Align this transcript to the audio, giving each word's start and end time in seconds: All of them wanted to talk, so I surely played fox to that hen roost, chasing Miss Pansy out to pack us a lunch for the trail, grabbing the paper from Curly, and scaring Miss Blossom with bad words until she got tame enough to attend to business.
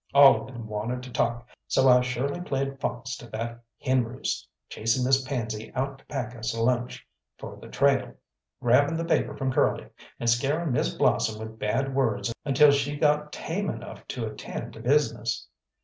All 0.15 0.41
of 0.41 0.47
them 0.47 0.65
wanted 0.65 1.03
to 1.03 1.11
talk, 1.13 1.47
so 1.67 1.87
I 1.87 2.01
surely 2.01 2.41
played 2.41 2.79
fox 2.79 3.15
to 3.17 3.27
that 3.29 3.59
hen 3.79 4.03
roost, 4.03 4.49
chasing 4.67 5.05
Miss 5.05 5.21
Pansy 5.21 5.71
out 5.75 5.99
to 5.99 6.05
pack 6.07 6.35
us 6.35 6.55
a 6.55 6.63
lunch 6.63 7.05
for 7.37 7.55
the 7.57 7.67
trail, 7.67 8.15
grabbing 8.63 8.97
the 8.97 9.05
paper 9.05 9.37
from 9.37 9.53
Curly, 9.53 9.85
and 10.19 10.27
scaring 10.27 10.71
Miss 10.71 10.91
Blossom 10.91 11.37
with 11.39 11.59
bad 11.59 11.93
words 11.93 12.33
until 12.45 12.71
she 12.71 12.95
got 12.95 13.31
tame 13.31 13.69
enough 13.69 14.07
to 14.07 14.25
attend 14.25 14.73
to 14.73 14.79
business. 14.79 15.47